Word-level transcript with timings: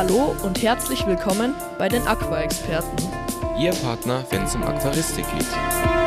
Hallo 0.00 0.34
und 0.42 0.62
herzlich 0.62 1.06
willkommen 1.06 1.54
bei 1.76 1.86
den 1.86 2.06
Aqua-Experten. 2.06 2.96
Ihr 3.58 3.72
Partner, 3.72 4.24
wenn 4.30 4.44
es 4.44 4.54
um 4.54 4.62
Aquaristik 4.62 5.26
geht. 5.36 5.99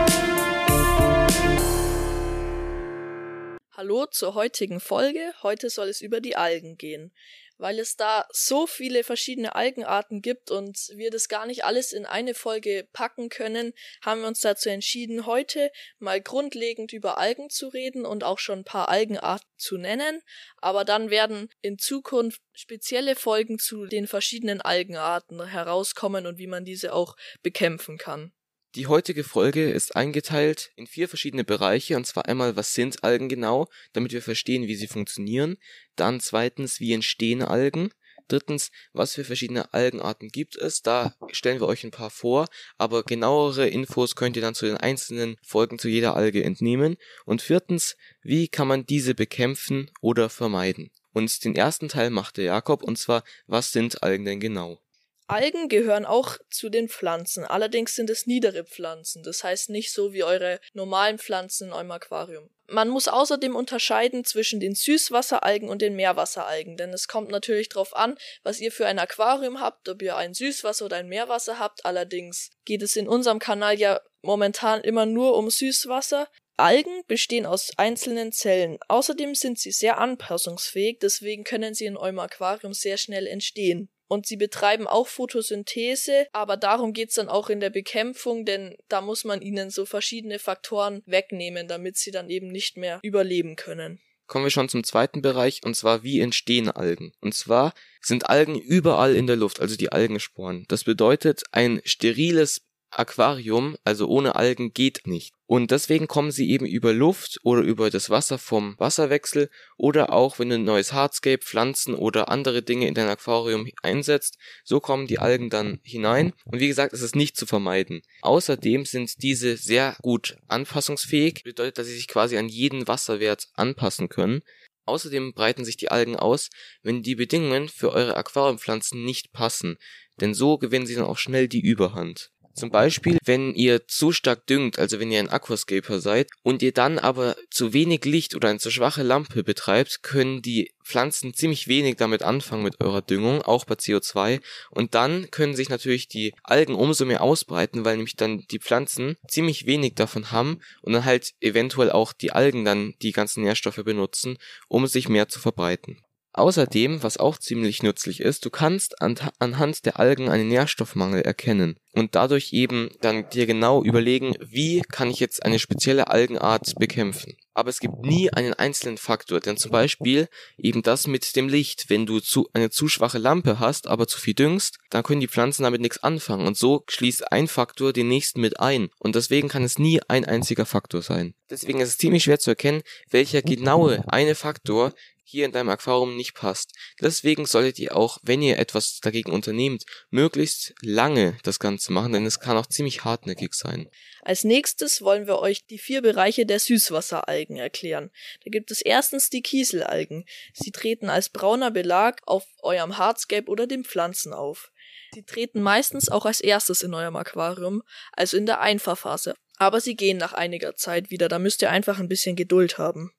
Hallo 3.84 4.06
zur 4.06 4.34
heutigen 4.34 4.80
Folge. 4.80 5.34
Heute 5.44 5.70
soll 5.70 5.89
es 5.89 6.00
über 6.00 6.21
die 6.21 6.38
Algen 6.38 6.78
gehen 6.78 7.12
weil 7.57 7.80
es 7.80 7.96
da 7.96 8.28
so 8.32 8.68
viele 8.68 9.04
verschiedene 9.04 9.56
Algenarten 9.56 10.21
gibt 10.21 10.52
und 10.52 10.89
wir 10.96 11.12
das 11.12 11.30
gar 11.30 11.46
nicht 11.46 11.64
alles 11.64 11.93
in 11.93 12.06
eine 12.06 12.34
Folge 12.34 12.88
packen 12.93 13.30
können, 13.30 13.74
haben 14.02 14.21
wir 14.21 14.28
uns 14.28 14.42
dazu 14.42 14.70
entschieden, 14.70 15.25
heute 15.25 15.71
mal 16.00 16.20
grundlegend 16.20 16.93
über 16.93 17.18
Algen 17.20 17.50
zu 17.50 17.68
reden 17.68 18.06
und 18.06 18.24
auch 18.24 18.39
schon 18.39 18.60
ein 18.60 18.66
paar 18.66 18.89
Algenarten 18.89 19.48
zu 19.56 19.78
nennen. 19.78 20.21
Aber 20.57 20.84
dann 20.84 21.10
werden 21.10 21.50
in 21.61 21.78
Zukunft 21.78 22.42
spezielle 22.54 23.15
Folgen 23.15 23.60
zu 23.60 23.86
den 23.86 24.07
verschiedenen 24.07 24.60
Algenarten 24.60 25.46
herauskommen 25.46 26.25
und 26.25 26.39
wie 26.39 26.47
man 26.47 26.65
diese 26.65 26.93
auch 26.93 27.15
bekämpfen 27.43 27.97
kann. 27.97 28.34
Die 28.75 28.87
heutige 28.87 29.23
Folge 29.23 29.69
ist 29.69 29.95
eingeteilt 29.95 30.71
in 30.75 30.87
vier 30.87 31.07
verschiedene 31.07 31.43
Bereiche, 31.43 31.95
und 31.95 32.08
zwar 32.08 32.25
einmal, 32.27 32.55
was 32.55 32.73
sind 32.73 33.03
Algen 33.03 33.30
genau, 33.30 33.67
damit 33.91 34.13
wir 34.13 34.22
verstehen, 34.23 34.66
wie 34.66 34.73
sie 34.73 34.88
funktionieren, 34.88 35.58
dann 35.95 36.19
zweitens, 36.19 36.80
wie 36.80 36.94
entstehen 36.94 37.44
Algen, 37.44 37.91
drittens, 38.27 38.72
was 38.91 39.13
für 39.13 39.25
verschiedene 39.25 39.75
Algenarten 39.75 40.30
gibt 40.30 40.55
es, 40.55 40.81
da 40.81 41.16
stellen 41.31 41.59
wir 41.59 41.67
euch 41.67 41.83
ein 41.83 41.91
paar 41.91 42.09
vor, 42.09 42.47
aber 42.80 43.03
genauere 43.03 43.67
Infos 43.67 44.16
könnt 44.16 44.38
ihr 44.38 44.41
dann 44.41 44.55
zu 44.55 44.66
den 44.66 44.77
einzelnen 44.77 45.38
Folgen 45.44 45.77
zu 45.77 45.88
jeder 45.88 46.16
Alge 46.16 46.44
entnehmen, 46.44 46.97
und 47.25 47.44
viertens, 47.44 47.95
wie 48.23 48.47
kann 48.47 48.67
man 48.67 48.88
diese 48.88 49.13
bekämpfen 49.13 49.91
oder 50.02 50.31
vermeiden. 50.31 50.89
Und 51.11 51.45
den 51.45 51.55
ersten 51.55 51.89
Teil 51.89 52.09
macht 52.09 52.38
der 52.38 52.45
Jakob, 52.45 52.81
und 52.81 52.97
zwar, 52.97 53.23
was 53.45 53.71
sind 53.71 54.02
Algen 54.02 54.25
denn 54.25 54.39
genau? 54.39 54.83
Algen 55.27 55.69
gehören 55.69 56.05
auch 56.05 56.38
zu 56.49 56.69
den 56.69 56.89
Pflanzen, 56.89 57.45
allerdings 57.45 57.95
sind 57.95 58.09
es 58.09 58.27
niedere 58.27 58.66
Pflanzen, 58.66 59.23
das 59.23 59.43
heißt 59.43 59.69
nicht 59.69 59.93
so 59.93 60.11
wie 60.11 60.23
eure 60.23 60.59
normalen 60.73 61.17
Pflanzen 61.17 61.67
in 61.67 61.73
eurem 61.73 61.91
Aquarium. 61.91 62.49
Man 62.67 62.89
muss 62.89 63.07
außerdem 63.07 63.55
unterscheiden 63.55 64.25
zwischen 64.25 64.59
den 64.59 64.75
Süßwasseralgen 64.75 65.69
und 65.69 65.81
den 65.81 65.95
Meerwasseralgen, 65.95 66.75
denn 66.75 66.91
es 66.91 67.07
kommt 67.07 67.30
natürlich 67.30 67.69
darauf 67.69 67.95
an, 67.95 68.17
was 68.43 68.59
ihr 68.59 68.71
für 68.71 68.85
ein 68.85 68.99
Aquarium 68.99 69.59
habt, 69.59 69.88
ob 69.89 70.02
ihr 70.02 70.17
ein 70.17 70.33
Süßwasser 70.33 70.85
oder 70.85 70.97
ein 70.97 71.07
Meerwasser 71.07 71.59
habt. 71.59 71.85
Allerdings 71.85 72.52
geht 72.65 72.81
es 72.81 72.95
in 72.95 73.08
unserem 73.08 73.39
Kanal 73.39 73.77
ja 73.77 74.02
momentan 74.21 74.81
immer 74.81 75.05
nur 75.05 75.37
um 75.37 75.49
Süßwasser. 75.49 76.27
Algen 76.58 77.03
bestehen 77.08 77.45
aus 77.45 77.71
einzelnen 77.77 78.31
Zellen. 78.31 78.77
Außerdem 78.87 79.35
sind 79.35 79.59
sie 79.59 79.71
sehr 79.71 79.97
anpassungsfähig, 79.97 80.99
deswegen 80.99 81.43
können 81.43 81.73
sie 81.73 81.85
in 81.85 81.97
eurem 81.97 82.19
Aquarium 82.19 82.73
sehr 82.73 82.97
schnell 82.97 83.27
entstehen 83.27 83.89
und 84.14 84.28
sie 84.28 84.38
betreiben 84.38 84.86
auch 84.86 85.08
Photosynthese, 85.08 86.28
aber 86.33 86.56
darum 86.56 86.94
geht's 86.94 87.16
dann 87.16 87.30
auch 87.30 87.50
in 87.50 87.59
der 87.59 87.72
Bekämpfung, 87.72 88.45
denn 88.45 88.78
da 88.88 89.02
muss 89.02 89.23
man 89.23 89.42
ihnen 89.42 89.72
so 89.72 89.86
verschiedene 89.86 90.38
Faktoren 90.38 91.02
wegnehmen, 91.08 91.67
damit 91.67 91.97
sie 91.97 92.11
dann 92.11 92.30
eben 92.30 92.47
nicht 92.47 92.78
mehr 92.78 93.00
überleben 93.02 93.55
können. 93.55 94.00
Kommen 94.28 94.45
wir 94.45 94.52
schon 94.52 94.70
zum 94.70 94.83
zweiten 94.83 95.23
Bereich, 95.23 95.61
und 95.66 95.75
zwar 95.75 96.03
wie 96.03 96.20
entstehen 96.20 96.70
Algen. 96.70 97.11
Und 97.22 97.33
zwar 97.33 97.73
sind 98.02 98.30
Algen 98.30 98.59
überall 98.59 99.16
in 99.16 99.25
der 99.25 99.36
Luft, 99.36 99.59
also 99.59 99.75
die 99.75 99.92
Algensporen. 99.92 100.66
Das 100.67 100.83
bedeutet, 100.83 101.42
ein 101.52 101.81
steriles 101.83 102.61
Aquarium, 102.99 103.75
also 103.83 104.08
ohne 104.08 104.36
Algen, 104.36 104.73
geht 104.73 105.05
nicht. 105.05 105.33
Und 105.45 105.72
deswegen 105.72 106.08
kommen 106.08 106.31
sie 106.31 106.49
eben 106.49 106.66
über 106.66 106.94
Luft 106.94 107.39
oder 107.44 107.61
über 107.61 107.89
das 107.89 108.09
Wasser 108.09 108.38
vom 108.38 108.75
Wasserwechsel 108.80 109.49
oder 109.77 110.11
auch 110.11 110.39
wenn 110.39 110.49
du 110.49 110.55
ein 110.55 110.63
neues 110.63 110.94
Hardscape, 110.94 111.44
Pflanzen 111.44 111.94
oder 111.94 112.30
andere 112.30 112.64
Dinge 112.64 112.88
in 112.88 112.94
dein 112.94 113.08
Aquarium 113.08 113.69
einsetzt, 113.83 114.38
so 114.64 114.80
kommen 114.80 115.05
die 115.08 115.19
Algen 115.19 115.49
dann 115.49 115.80
hinein. 115.83 116.33
Und 116.45 116.59
wie 116.59 116.67
gesagt, 116.67 116.93
es 116.93 117.02
ist 117.02 117.15
nicht 117.15 117.37
zu 117.37 117.45
vermeiden. 117.45 118.02
Außerdem 118.21 118.86
sind 118.86 119.21
diese 119.21 119.58
sehr 119.58 119.95
gut 120.02 120.37
anpassungsfähig, 120.48 121.43
bedeutet, 121.43 121.77
dass 121.77 121.87
sie 121.87 121.95
sich 121.95 122.08
quasi 122.08 122.37
an 122.37 122.49
jeden 122.49 122.87
Wasserwert 122.87 123.49
anpassen 123.54 124.10
können. 124.10 124.42
Außerdem 124.86 125.33
breiten 125.33 125.64
sich 125.64 125.77
die 125.77 125.92
Algen 125.92 126.15
aus, 126.15 126.49
wenn 126.81 127.04
die 127.04 127.15
Bedingungen 127.15 127.70
für 127.70 127.92
eure 127.92 128.18
Aquariumpflanzen 128.18 129.04
nicht 129.04 129.31
passen, 129.31 129.78
denn 130.20 130.34
so 130.34 130.58
gewinnen 130.58 130.86
sie 130.86 130.96
dann 130.96 131.06
auch 131.06 131.18
schnell 131.18 131.48
die 131.48 131.62
Überhand. 131.62 132.33
Zum 132.56 132.69
Beispiel, 132.69 133.18
wenn 133.25 133.56
ihr 133.56 133.88
zu 133.88 134.12
stark 134.12 134.46
düngt, 134.46 134.78
also 134.78 135.00
wenn 135.00 135.12
ihr 135.12 135.19
ein 135.19 135.30
Aquascaper 135.30 136.00
seid 136.00 136.30
und 136.44 136.62
ihr 136.62 136.72
dann 136.72 137.00
aber 137.00 137.36
zu 137.50 137.74
wenig 137.74 138.06
Licht 138.06 138.36
oder 138.36 138.50
eine 138.50 138.59
zu 138.59 138.69
schwache 138.69 139.02
Lampe 139.02 139.44
betreibt, 139.44 140.03
können 140.03 140.44
die 140.44 140.72
Pflanzen 140.84 141.34
ziemlich 141.34 141.68
wenig 141.68 141.96
damit 141.96 142.22
anfangen 142.22 142.63
mit 142.63 142.80
eurer 142.80 143.02
Düngung, 143.02 143.42
auch 143.42 143.66
bei 143.66 143.74
CO2. 143.74 144.40
Und 144.69 144.94
dann 144.94 145.31
können 145.31 145.56
sich 145.56 145.69
natürlich 145.69 146.08
die 146.08 146.34
Algen 146.44 146.75
umso 146.75 147.06
mehr 147.06 147.24
ausbreiten, 147.24 147.86
weil 147.86 147.97
nämlich 147.97 148.18
dann 148.18 148.44
die 148.52 148.59
Pflanzen 148.59 149.16
ziemlich 149.28 149.66
wenig 149.66 149.96
davon 149.96 150.31
haben 150.31 150.59
und 150.81 150.94
dann 150.94 151.06
halt 151.06 151.31
eventuell 151.42 151.92
auch 151.92 152.13
die 152.13 152.34
Algen 152.34 152.66
dann 152.66 152.94
die 153.02 153.13
ganzen 153.13 153.44
Nährstoffe 153.44 153.84
benutzen, 153.84 154.38
um 154.68 154.86
sich 154.86 155.09
mehr 155.09 155.28
zu 155.28 155.40
verbreiten. 155.40 155.97
Außerdem, 156.34 157.04
was 157.04 157.18
auch 157.18 157.38
ziemlich 157.38 157.84
nützlich 157.84 158.20
ist, 158.20 158.44
du 158.44 158.50
kannst 158.50 159.02
anhand 159.02 159.86
der 159.86 160.00
Algen 160.00 160.30
einen 160.30 160.48
Nährstoffmangel 160.48 161.22
erkennen 161.22 161.78
und 161.94 162.16
dadurch 162.16 162.54
eben 162.54 162.90
dann 163.02 163.30
dir 163.30 163.46
genau 163.46 163.84
überlegen, 163.84 164.36
wie 164.42 164.82
kann 164.82 165.12
ich 165.12 165.20
jetzt 165.20 165.46
eine 165.46 165.60
spezielle 165.60 166.08
Algenart 166.08 166.74
bekämpfen. 166.80 167.38
Aber 167.54 167.70
es 167.70 167.80
gibt 167.80 168.00
nie 168.00 168.34
einen 168.34 168.56
einzelnen 168.56 168.98
Faktor, 168.98 169.40
denn 169.40 169.58
zum 169.58 169.70
Beispiel 169.70 170.28
eben 170.58 170.82
das 170.82 171.06
mit 171.06 171.36
dem 171.36 171.48
Licht. 171.48 171.86
Wenn 171.90 172.08
du 172.08 172.20
zu, 172.20 172.50
eine 172.54 172.72
zu 172.72 172.88
schwache 172.88 173.20
Lampe 173.20 173.60
hast, 173.60 173.86
aber 173.86 174.08
zu 174.08 174.20
viel 174.20 174.34
düngst, 174.34 174.80
dann 174.90 175.04
können 175.04 175.22
die 175.22 175.28
Pflanzen 175.28 175.62
damit 175.62 175.82
nichts 175.82 176.02
anfangen 176.02 176.48
und 176.48 176.58
so 176.58 176.84
schließt 176.90 177.32
ein 177.32 177.48
Faktor 177.48 177.94
den 177.94 178.08
nächsten 178.08 178.42
mit 178.42 178.60
ein 178.60 178.90
und 178.98 179.14
deswegen 179.16 179.50
kann 179.50 179.64
es 179.64 179.78
nie 179.78 180.02
ein 180.08 180.26
einziger 180.26 180.66
Faktor 180.66 181.04
sein. 181.04 181.36
Deswegen 181.52 181.80
ist 181.82 181.90
es 181.90 181.98
ziemlich 182.00 182.24
schwer 182.24 182.40
zu 182.40 182.50
erkennen, 182.50 182.82
welcher 183.12 183.44
genaue 183.44 184.04
eine 184.08 184.34
Faktor 184.34 184.94
hier 185.24 185.46
in 185.46 185.52
deinem 185.52 185.70
Aquarium 185.70 186.16
nicht 186.16 186.34
passt. 186.34 186.74
Deswegen 187.02 187.46
solltet 187.46 187.80
ihr 187.80 187.96
auch, 187.96 188.20
wenn 188.24 188.42
ihr 188.42 188.60
etwas 188.60 189.00
dagegen 189.00 189.32
unternehmt, 189.32 189.86
möglichst 190.10 190.74
lange 190.82 191.38
das 191.44 191.60
Ganze 191.60 191.92
machen, 191.92 192.14
denn 192.14 192.26
es 192.26 192.40
kann 192.40 192.58
auch 192.58 192.66
ziemlich 192.66 193.04
hartnäckig 193.04 193.54
sein. 193.54 193.90
Als 194.22 194.44
nächstes 194.44 195.02
wollen 195.02 195.28
wir 195.28 195.40
euch 195.40 195.66
die 195.66 195.80
vier 195.80 196.02
Bereiche 196.02 196.46
der 196.46 196.60
Süßwasseralgen 196.60 197.58
erklären. 197.58 198.12
Da 198.44 198.50
gibt 198.50 198.72
es 198.72 198.82
erstens 198.82 199.30
die 199.30 199.42
Kieselalgen. 199.42 200.26
Sie 200.54 200.72
treten 200.72 201.10
als 201.10 201.30
brauner 201.30 201.72
Belag 201.72 202.22
auf 202.26 202.46
eurem 202.62 202.98
Hardscape 202.98 203.50
oder 203.50 203.68
den 203.68 203.84
Pflanzen 203.84 204.34
auf. 204.34 204.72
Sie 205.14 205.24
treten 205.24 205.62
meistens 205.62 206.10
auch 206.10 206.26
als 206.26 206.42
erstes 206.42 206.82
in 206.82 206.94
eurem 206.94 207.16
Aquarium, 207.16 207.84
also 208.14 208.38
in 208.38 208.46
der 208.46 208.62
Einfahrphase. 208.62 209.36
Aber 209.58 209.80
sie 209.80 209.96
gehen 209.96 210.18
nach 210.18 210.34
einiger 210.34 210.76
Zeit 210.76 211.12
wieder, 211.12 211.30
da 211.30 211.40
müsst 211.40 211.62
ihr 211.62 211.70
einfach 211.70 212.00
ein 212.00 212.10
bisschen 212.10 212.36
Geduld 212.36 212.78
haben. 212.78 213.12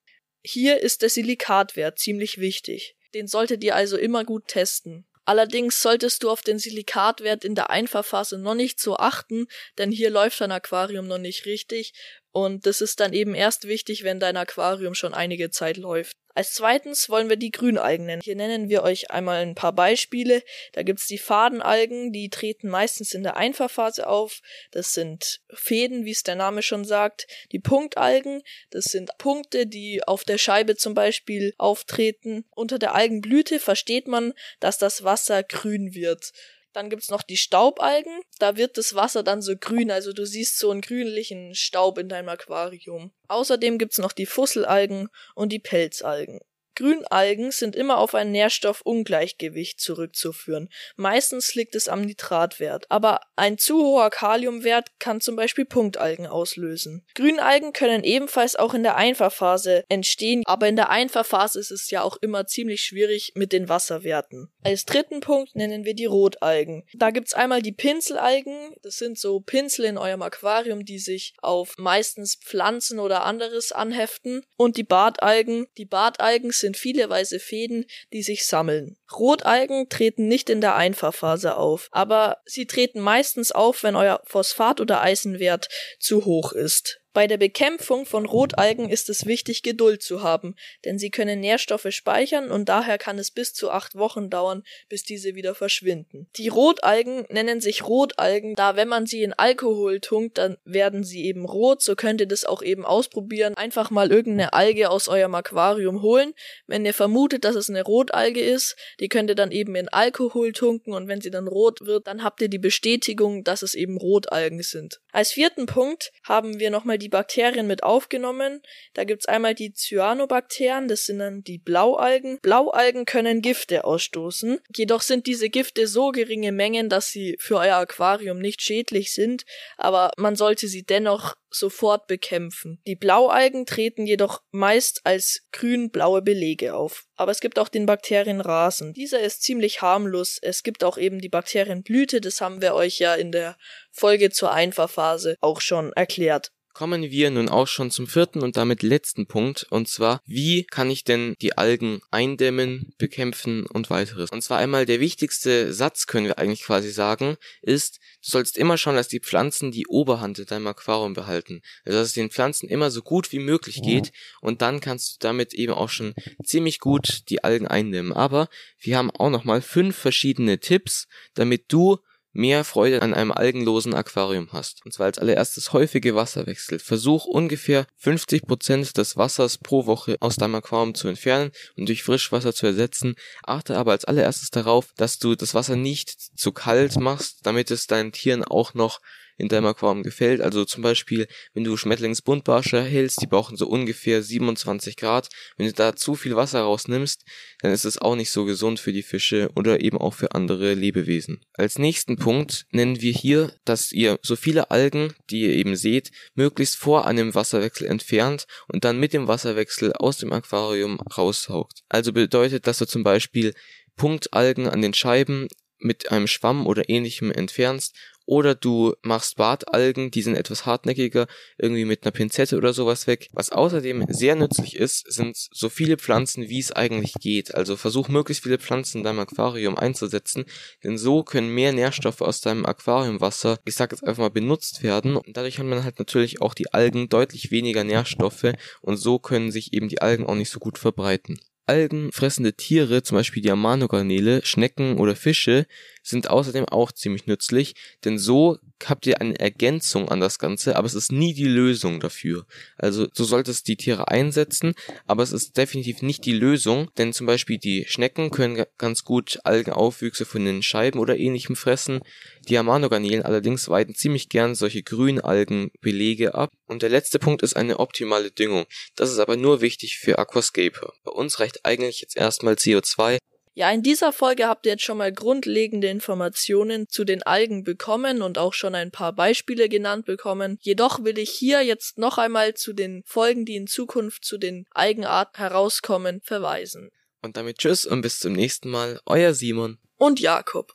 Hier 0.46 0.82
ist 0.82 1.00
der 1.00 1.08
Silikatwert 1.08 1.98
ziemlich 1.98 2.38
wichtig. 2.38 2.96
Den 3.14 3.26
solltet 3.26 3.64
ihr 3.64 3.74
also 3.74 3.96
immer 3.96 4.24
gut 4.24 4.46
testen. 4.46 5.06
Allerdings 5.24 5.80
solltest 5.80 6.22
du 6.22 6.28
auf 6.28 6.42
den 6.42 6.58
Silikatwert 6.58 7.46
in 7.46 7.54
der 7.54 7.70
Einfahrphase 7.70 8.36
noch 8.36 8.54
nicht 8.54 8.78
so 8.78 8.98
achten, 8.98 9.46
denn 9.78 9.90
hier 9.90 10.10
läuft 10.10 10.42
dein 10.42 10.52
Aquarium 10.52 11.06
noch 11.06 11.18
nicht 11.18 11.46
richtig 11.46 11.94
und 12.34 12.66
das 12.66 12.80
ist 12.80 12.98
dann 12.98 13.12
eben 13.12 13.36
erst 13.36 13.68
wichtig, 13.68 14.02
wenn 14.02 14.18
dein 14.18 14.36
Aquarium 14.36 14.94
schon 14.94 15.14
einige 15.14 15.50
Zeit 15.50 15.76
läuft. 15.76 16.16
Als 16.34 16.52
zweitens 16.52 17.08
wollen 17.08 17.28
wir 17.28 17.36
die 17.36 17.52
Grünalgen 17.52 18.06
nennen. 18.06 18.22
Hier 18.24 18.34
nennen 18.34 18.68
wir 18.68 18.82
euch 18.82 19.12
einmal 19.12 19.40
ein 19.40 19.54
paar 19.54 19.72
Beispiele. 19.72 20.42
Da 20.72 20.82
gibt's 20.82 21.06
die 21.06 21.18
Fadenalgen, 21.18 22.12
die 22.12 22.30
treten 22.30 22.68
meistens 22.68 23.14
in 23.14 23.22
der 23.22 23.36
Einfahrphase 23.36 24.08
auf. 24.08 24.40
Das 24.72 24.94
sind 24.94 25.42
Fäden, 25.52 26.04
wie 26.04 26.10
es 26.10 26.24
der 26.24 26.34
Name 26.34 26.62
schon 26.62 26.84
sagt. 26.84 27.28
Die 27.52 27.60
Punktalgen, 27.60 28.42
das 28.70 28.86
sind 28.86 29.16
Punkte, 29.16 29.68
die 29.68 30.02
auf 30.02 30.24
der 30.24 30.38
Scheibe 30.38 30.74
zum 30.74 30.94
Beispiel 30.94 31.54
auftreten. 31.56 32.44
Unter 32.50 32.80
der 32.80 32.96
Algenblüte 32.96 33.60
versteht 33.60 34.08
man, 34.08 34.32
dass 34.58 34.76
das 34.76 35.04
Wasser 35.04 35.44
grün 35.44 35.94
wird. 35.94 36.32
Dann 36.74 36.90
gibt's 36.90 37.08
noch 37.08 37.22
die 37.22 37.36
Staubalgen. 37.36 38.20
Da 38.38 38.56
wird 38.56 38.76
das 38.76 38.94
Wasser 38.94 39.22
dann 39.22 39.40
so 39.40 39.54
grün, 39.58 39.90
also 39.90 40.12
du 40.12 40.26
siehst 40.26 40.58
so 40.58 40.70
einen 40.70 40.80
grünlichen 40.80 41.54
Staub 41.54 41.98
in 41.98 42.08
deinem 42.08 42.28
Aquarium. 42.28 43.12
Außerdem 43.28 43.78
gibt's 43.78 43.98
noch 43.98 44.12
die 44.12 44.26
Fusselalgen 44.26 45.08
und 45.34 45.50
die 45.50 45.60
Pelzalgen. 45.60 46.40
Grünalgen 46.74 47.50
sind 47.50 47.76
immer 47.76 47.98
auf 47.98 48.14
ein 48.14 48.32
Nährstoffungleichgewicht 48.32 49.80
zurückzuführen. 49.80 50.68
Meistens 50.96 51.54
liegt 51.54 51.74
es 51.74 51.88
am 51.88 52.02
Nitratwert, 52.02 52.86
aber 52.90 53.20
ein 53.36 53.58
zu 53.58 53.82
hoher 53.82 54.10
Kaliumwert 54.10 54.98
kann 54.98 55.20
zum 55.20 55.36
Beispiel 55.36 55.64
Punktalgen 55.64 56.26
auslösen. 56.26 57.06
Grünalgen 57.14 57.72
können 57.72 58.04
ebenfalls 58.04 58.56
auch 58.56 58.74
in 58.74 58.82
der 58.82 58.96
Einfahrphase 58.96 59.84
entstehen, 59.88 60.42
aber 60.46 60.68
in 60.68 60.76
der 60.76 60.90
Einfahrphase 60.90 61.60
ist 61.60 61.70
es 61.70 61.90
ja 61.90 62.02
auch 62.02 62.16
immer 62.20 62.46
ziemlich 62.46 62.82
schwierig 62.82 63.32
mit 63.34 63.52
den 63.52 63.68
Wasserwerten. 63.68 64.52
Als 64.62 64.84
dritten 64.84 65.20
Punkt 65.20 65.54
nennen 65.54 65.84
wir 65.84 65.94
die 65.94 66.06
Rotalgen. 66.06 66.84
Da 66.94 67.10
gibt's 67.10 67.34
einmal 67.34 67.62
die 67.62 67.72
Pinselalgen, 67.72 68.74
das 68.82 68.96
sind 68.96 69.18
so 69.18 69.40
Pinsel 69.40 69.84
in 69.84 69.98
eurem 69.98 70.22
Aquarium, 70.22 70.84
die 70.84 70.98
sich 70.98 71.34
auf 71.42 71.74
meistens 71.76 72.36
Pflanzen 72.36 72.98
oder 72.98 73.24
anderes 73.24 73.72
anheften, 73.72 74.44
und 74.56 74.76
die 74.76 74.84
Bartalgen. 74.84 75.66
Die 75.76 75.84
Bartalgen 75.84 76.50
sind 76.50 76.63
sind 76.64 76.78
viele 76.78 77.08
weiße 77.10 77.40
Fäden, 77.40 77.84
die 78.12 78.22
sich 78.22 78.46
sammeln. 78.46 78.96
Rotalgen 79.12 79.90
treten 79.90 80.28
nicht 80.28 80.48
in 80.48 80.62
der 80.62 80.74
Einfahrphase 80.76 81.56
auf, 81.56 81.88
aber 81.92 82.38
sie 82.46 82.66
treten 82.66 83.00
meistens 83.00 83.52
auf, 83.52 83.82
wenn 83.82 83.96
euer 83.96 84.22
Phosphat- 84.24 84.80
oder 84.80 85.02
Eisenwert 85.02 85.68
zu 86.00 86.24
hoch 86.24 86.52
ist. 86.52 87.03
Bei 87.14 87.28
der 87.28 87.36
Bekämpfung 87.36 88.06
von 88.06 88.26
Rotalgen 88.26 88.90
ist 88.90 89.08
es 89.08 89.24
wichtig, 89.24 89.62
Geduld 89.62 90.02
zu 90.02 90.24
haben, 90.24 90.56
denn 90.84 90.98
sie 90.98 91.10
können 91.10 91.38
Nährstoffe 91.38 91.86
speichern 91.90 92.50
und 92.50 92.68
daher 92.68 92.98
kann 92.98 93.20
es 93.20 93.30
bis 93.30 93.54
zu 93.54 93.70
acht 93.70 93.94
Wochen 93.94 94.30
dauern, 94.30 94.64
bis 94.88 95.04
diese 95.04 95.36
wieder 95.36 95.54
verschwinden. 95.54 96.26
Die 96.34 96.48
Rotalgen 96.48 97.24
nennen 97.30 97.60
sich 97.60 97.86
Rotalgen, 97.86 98.56
da 98.56 98.74
wenn 98.74 98.88
man 98.88 99.06
sie 99.06 99.22
in 99.22 99.32
Alkohol 99.32 100.00
tunkt, 100.00 100.38
dann 100.38 100.58
werden 100.64 101.04
sie 101.04 101.24
eben 101.24 101.44
rot, 101.44 101.82
so 101.82 101.94
könnt 101.94 102.20
ihr 102.20 102.26
das 102.26 102.44
auch 102.44 102.62
eben 102.62 102.84
ausprobieren. 102.84 103.54
Einfach 103.54 103.92
mal 103.92 104.10
irgendeine 104.10 104.52
Alge 104.52 104.90
aus 104.90 105.06
eurem 105.06 105.36
Aquarium 105.36 106.02
holen. 106.02 106.34
Wenn 106.66 106.84
ihr 106.84 106.94
vermutet, 106.94 107.44
dass 107.44 107.54
es 107.54 107.70
eine 107.70 107.84
Rotalge 107.84 108.40
ist, 108.40 108.74
die 108.98 109.08
könnt 109.08 109.30
ihr 109.30 109.36
dann 109.36 109.52
eben 109.52 109.76
in 109.76 109.88
Alkohol 109.88 110.50
tunken 110.50 110.92
und 110.92 111.06
wenn 111.06 111.20
sie 111.20 111.30
dann 111.30 111.46
rot 111.46 111.82
wird, 111.82 112.08
dann 112.08 112.24
habt 112.24 112.42
ihr 112.42 112.48
die 112.48 112.58
Bestätigung, 112.58 113.44
dass 113.44 113.62
es 113.62 113.74
eben 113.74 113.98
Rotalgen 113.98 114.64
sind. 114.64 115.00
Als 115.12 115.30
vierten 115.30 115.66
Punkt 115.66 116.10
haben 116.24 116.58
wir 116.58 116.70
nochmal 116.70 116.98
die 116.98 117.03
Bakterien 117.08 117.66
mit 117.66 117.82
aufgenommen. 117.82 118.62
Da 118.94 119.04
gibt's 119.04 119.26
einmal 119.26 119.54
die 119.54 119.72
Cyanobakterien, 119.72 120.88
das 120.88 121.06
sind 121.06 121.18
dann 121.18 121.42
die 121.42 121.58
Blaualgen. 121.58 122.38
Blaualgen 122.40 123.04
können 123.04 123.42
Gifte 123.42 123.84
ausstoßen, 123.84 124.60
jedoch 124.74 125.02
sind 125.02 125.26
diese 125.26 125.48
Gifte 125.48 125.86
so 125.86 126.10
geringe 126.10 126.52
Mengen, 126.52 126.88
dass 126.88 127.08
sie 127.08 127.36
für 127.38 127.56
euer 127.56 127.76
Aquarium 127.76 128.38
nicht 128.38 128.62
schädlich 128.62 129.12
sind, 129.12 129.44
aber 129.76 130.10
man 130.16 130.36
sollte 130.36 130.68
sie 130.68 130.84
dennoch 130.84 131.34
sofort 131.54 132.06
bekämpfen. 132.06 132.80
Die 132.86 132.96
Blaualgen 132.96 133.66
treten 133.66 134.06
jedoch 134.06 134.42
meist 134.50 135.00
als 135.04 135.46
grün-blaue 135.52 136.22
Belege 136.22 136.74
auf. 136.74 137.06
Aber 137.16 137.30
es 137.30 137.40
gibt 137.40 137.58
auch 137.58 137.68
den 137.68 137.86
Bakterienrasen. 137.86 138.92
Dieser 138.92 139.20
ist 139.20 139.42
ziemlich 139.42 139.82
harmlos. 139.82 140.38
Es 140.42 140.62
gibt 140.62 140.84
auch 140.84 140.98
eben 140.98 141.20
die 141.20 141.28
Bakterienblüte, 141.28 142.20
das 142.20 142.40
haben 142.40 142.60
wir 142.60 142.74
euch 142.74 142.98
ja 142.98 143.14
in 143.14 143.32
der 143.32 143.56
Folge 143.92 144.30
zur 144.30 144.52
Einfahrphase 144.52 145.36
auch 145.40 145.60
schon 145.60 145.92
erklärt. 145.92 146.50
Kommen 146.74 147.08
wir 147.08 147.30
nun 147.30 147.48
auch 147.48 147.68
schon 147.68 147.92
zum 147.92 148.08
vierten 148.08 148.42
und 148.42 148.56
damit 148.56 148.82
letzten 148.82 149.26
Punkt, 149.28 149.64
und 149.70 149.86
zwar, 149.86 150.20
wie 150.26 150.64
kann 150.64 150.90
ich 150.90 151.04
denn 151.04 151.36
die 151.40 151.56
Algen 151.56 152.00
eindämmen, 152.10 152.92
bekämpfen 152.98 153.64
und 153.66 153.90
weiteres. 153.90 154.30
Und 154.30 154.42
zwar 154.42 154.58
einmal 154.58 154.84
der 154.84 154.98
wichtigste 154.98 155.72
Satz, 155.72 156.08
können 156.08 156.26
wir 156.26 156.40
eigentlich 156.40 156.64
quasi 156.64 156.90
sagen, 156.90 157.36
ist, 157.62 158.00
du 158.24 158.30
sollst 158.32 158.58
immer 158.58 158.76
schauen, 158.76 158.96
dass 158.96 159.06
die 159.06 159.20
Pflanzen 159.20 159.70
die 159.70 159.86
Oberhand 159.86 160.40
in 160.40 160.46
deinem 160.46 160.66
Aquarium 160.66 161.14
behalten. 161.14 161.62
Also 161.84 162.00
dass 162.00 162.08
es 162.08 162.14
den 162.14 162.30
Pflanzen 162.30 162.68
immer 162.68 162.90
so 162.90 163.02
gut 163.02 163.30
wie 163.30 163.38
möglich 163.38 163.80
geht 163.80 164.10
und 164.40 164.60
dann 164.60 164.80
kannst 164.80 165.12
du 165.12 165.16
damit 165.20 165.54
eben 165.54 165.74
auch 165.74 165.90
schon 165.90 166.12
ziemlich 166.42 166.80
gut 166.80 167.22
die 167.28 167.44
Algen 167.44 167.68
eindämmen. 167.68 168.12
Aber 168.12 168.48
wir 168.80 168.98
haben 168.98 169.12
auch 169.12 169.30
nochmal 169.30 169.62
fünf 169.62 169.96
verschiedene 169.96 170.58
Tipps, 170.58 171.06
damit 171.34 171.72
du 171.72 172.00
mehr 172.34 172.64
Freude 172.64 173.00
an 173.00 173.14
einem 173.14 173.32
algenlosen 173.32 173.94
Aquarium 173.94 174.48
hast. 174.52 174.84
Und 174.84 174.92
zwar 174.92 175.06
als 175.06 175.18
allererstes 175.18 175.72
häufige 175.72 176.14
Wasserwechsel. 176.14 176.78
Versuch 176.78 177.24
ungefähr 177.24 177.86
50 177.96 178.42
Prozent 178.42 178.96
des 178.98 179.16
Wassers 179.16 179.56
pro 179.56 179.86
Woche 179.86 180.16
aus 180.20 180.36
deinem 180.36 180.56
Aquarium 180.56 180.94
zu 180.94 181.08
entfernen 181.08 181.52
und 181.76 181.88
durch 181.88 182.02
Frischwasser 182.02 182.52
zu 182.52 182.66
ersetzen. 182.66 183.14
Achte 183.44 183.78
aber 183.78 183.92
als 183.92 184.04
allererstes 184.04 184.50
darauf, 184.50 184.92
dass 184.96 185.18
du 185.18 185.34
das 185.34 185.54
Wasser 185.54 185.76
nicht 185.76 186.10
zu 186.10 186.52
kalt 186.52 186.98
machst, 186.98 187.38
damit 187.44 187.70
es 187.70 187.86
deinen 187.86 188.12
Tieren 188.12 188.44
auch 188.44 188.74
noch 188.74 189.00
in 189.36 189.48
deinem 189.48 189.66
Aquarium 189.66 190.02
gefällt. 190.02 190.40
Also 190.40 190.64
zum 190.64 190.82
Beispiel, 190.82 191.26
wenn 191.52 191.64
du 191.64 191.76
Schmetterlingsbuntbarsche 191.76 192.82
hältst, 192.82 193.22
die 193.22 193.26
brauchen 193.26 193.56
so 193.56 193.66
ungefähr 193.66 194.22
27 194.22 194.96
Grad. 194.96 195.28
Wenn 195.56 195.66
du 195.66 195.72
da 195.72 195.96
zu 195.96 196.14
viel 196.14 196.36
Wasser 196.36 196.60
rausnimmst, 196.60 197.24
dann 197.60 197.72
ist 197.72 197.84
es 197.84 197.98
auch 197.98 198.16
nicht 198.16 198.30
so 198.30 198.44
gesund 198.44 198.80
für 198.80 198.92
die 198.92 199.02
Fische 199.02 199.50
oder 199.56 199.80
eben 199.80 199.98
auch 199.98 200.14
für 200.14 200.32
andere 200.32 200.74
Lebewesen. 200.74 201.40
Als 201.54 201.78
nächsten 201.78 202.16
Punkt 202.16 202.66
nennen 202.70 203.00
wir 203.00 203.12
hier, 203.12 203.52
dass 203.64 203.92
ihr 203.92 204.18
so 204.22 204.36
viele 204.36 204.70
Algen, 204.70 205.14
die 205.30 205.42
ihr 205.42 205.54
eben 205.54 205.76
seht, 205.76 206.10
möglichst 206.34 206.76
vor 206.76 207.06
einem 207.06 207.34
Wasserwechsel 207.34 207.86
entfernt 207.86 208.46
und 208.68 208.84
dann 208.84 208.98
mit 208.98 209.12
dem 209.12 209.28
Wasserwechsel 209.28 209.92
aus 209.94 210.18
dem 210.18 210.32
Aquarium 210.32 211.00
raussaugt. 211.00 211.80
Also 211.88 212.12
bedeutet, 212.12 212.66
dass 212.66 212.78
du 212.78 212.86
zum 212.86 213.02
Beispiel 213.02 213.54
Punktalgen 213.96 214.68
an 214.68 214.82
den 214.82 214.94
Scheiben 214.94 215.48
mit 215.78 216.10
einem 216.10 216.26
Schwamm 216.26 216.66
oder 216.66 216.88
ähnlichem 216.88 217.30
entfernst 217.30 217.94
oder 218.26 218.54
du 218.54 218.94
machst 219.02 219.36
Bartalgen, 219.36 220.10
die 220.10 220.22
sind 220.22 220.36
etwas 220.36 220.66
hartnäckiger, 220.66 221.26
irgendwie 221.58 221.84
mit 221.84 222.04
einer 222.04 222.12
Pinzette 222.12 222.56
oder 222.56 222.72
sowas 222.72 223.06
weg. 223.06 223.28
Was 223.32 223.50
außerdem 223.50 224.06
sehr 224.08 224.34
nützlich 224.34 224.76
ist, 224.76 225.12
sind 225.12 225.36
so 225.36 225.68
viele 225.68 225.96
Pflanzen, 225.96 226.48
wie 226.48 226.58
es 226.58 226.72
eigentlich 226.72 227.14
geht. 227.14 227.54
Also 227.54 227.76
versuch 227.76 228.08
möglichst 228.08 228.42
viele 228.42 228.58
Pflanzen 228.58 228.98
in 228.98 229.04
deinem 229.04 229.20
Aquarium 229.20 229.76
einzusetzen, 229.76 230.44
denn 230.82 230.98
so 230.98 231.22
können 231.22 231.48
mehr 231.48 231.72
Nährstoffe 231.72 232.22
aus 232.22 232.40
deinem 232.40 232.66
Aquariumwasser, 232.66 233.58
ich 233.64 233.74
sag 233.74 233.92
jetzt 233.92 234.04
einfach 234.04 234.22
mal, 234.22 234.30
benutzt 234.30 234.82
werden. 234.82 235.16
Und 235.16 235.36
dadurch 235.36 235.58
haben 235.58 235.68
man 235.68 235.84
halt 235.84 235.98
natürlich 235.98 236.40
auch 236.40 236.54
die 236.54 236.72
Algen 236.72 237.08
deutlich 237.08 237.50
weniger 237.50 237.84
Nährstoffe 237.84 238.52
und 238.80 238.96
so 238.96 239.18
können 239.18 239.50
sich 239.50 239.72
eben 239.72 239.88
die 239.88 240.00
Algen 240.00 240.26
auch 240.26 240.34
nicht 240.34 240.50
so 240.50 240.58
gut 240.58 240.78
verbreiten. 240.78 241.38
Algenfressende 241.66 242.54
Tiere, 242.54 243.02
zum 243.02 243.16
Beispiel 243.16 243.42
die 243.42 243.50
Amanogarnele, 243.50 244.44
Schnecken 244.44 244.98
oder 244.98 245.16
Fische, 245.16 245.66
sind 246.02 246.28
außerdem 246.28 246.66
auch 246.66 246.92
ziemlich 246.92 247.26
nützlich, 247.26 247.74
denn 248.04 248.18
so 248.18 248.58
habt 248.84 249.06
ihr 249.06 249.20
eine 249.20 249.38
Ergänzung 249.38 250.10
an 250.10 250.20
das 250.20 250.38
Ganze, 250.38 250.76
aber 250.76 250.86
es 250.86 250.94
ist 250.94 251.10
nie 251.10 251.32
die 251.32 251.48
Lösung 251.48 252.00
dafür. 252.00 252.46
Also 252.76 253.06
du 253.06 253.24
solltest 253.24 253.66
die 253.68 253.76
Tiere 253.76 254.08
einsetzen, 254.08 254.74
aber 255.06 255.22
es 255.22 255.32
ist 255.32 255.56
definitiv 255.56 256.02
nicht 256.02 256.26
die 256.26 256.34
Lösung, 256.34 256.90
denn 256.98 257.12
zum 257.14 257.26
Beispiel 257.26 257.58
die 257.58 257.86
Schnecken 257.88 258.30
können 258.30 258.62
ganz 258.76 259.04
gut 259.04 259.38
Algenaufwüchse 259.44 260.26
von 260.26 260.44
den 260.44 260.62
Scheiben 260.62 260.98
oder 260.98 261.16
ähnlichem 261.16 261.56
fressen. 261.56 262.00
Die 262.44 262.58
Amanogarnelen 262.58 263.22
allerdings 263.22 263.68
weiden 263.68 263.94
ziemlich 263.94 264.28
gern 264.28 264.54
solche 264.54 264.82
Grünalgenbelege 264.82 266.34
ab. 266.34 266.50
Und 266.66 266.82
der 266.82 266.90
letzte 266.90 267.18
Punkt 267.18 267.42
ist 267.42 267.56
eine 267.56 267.78
optimale 267.78 268.30
Düngung. 268.30 268.66
Das 268.96 269.10
ist 269.10 269.18
aber 269.18 269.36
nur 269.36 269.60
wichtig 269.60 269.98
für 269.98 270.18
Aquascaper. 270.18 270.92
Bei 271.04 271.10
uns 271.10 271.40
reicht 271.40 271.64
eigentlich 271.64 272.00
jetzt 272.00 272.16
erstmal 272.16 272.54
CO2 272.54 273.18
ja, 273.56 273.70
in 273.70 273.82
dieser 273.84 274.12
Folge 274.12 274.48
habt 274.48 274.66
ihr 274.66 274.72
jetzt 274.72 274.82
schon 274.82 274.98
mal 274.98 275.12
grundlegende 275.12 275.86
Informationen 275.86 276.88
zu 276.88 277.04
den 277.04 277.22
Algen 277.22 277.62
bekommen 277.62 278.20
und 278.20 278.36
auch 278.36 278.52
schon 278.52 278.74
ein 278.74 278.90
paar 278.90 279.12
Beispiele 279.12 279.68
genannt 279.68 280.06
bekommen. 280.06 280.58
Jedoch 280.60 281.04
will 281.04 281.20
ich 281.20 281.30
hier 281.30 281.62
jetzt 281.62 281.96
noch 281.96 282.18
einmal 282.18 282.54
zu 282.54 282.72
den 282.72 283.04
Folgen, 283.06 283.44
die 283.44 283.54
in 283.54 283.68
Zukunft 283.68 284.24
zu 284.24 284.38
den 284.38 284.66
Algenarten 284.72 285.36
herauskommen, 285.38 286.20
verweisen. 286.24 286.90
Und 287.22 287.36
damit 287.36 287.58
tschüss 287.58 287.86
und 287.86 288.02
bis 288.02 288.18
zum 288.18 288.32
nächsten 288.32 288.70
Mal, 288.70 289.00
euer 289.06 289.34
Simon 289.34 289.78
und 289.98 290.18
Jakob. 290.18 290.74